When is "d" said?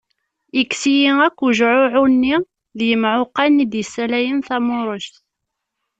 2.77-2.79